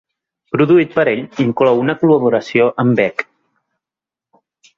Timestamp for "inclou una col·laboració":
1.43-2.67